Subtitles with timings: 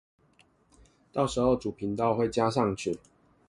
[1.13, 2.97] 到時候主頻道會加上去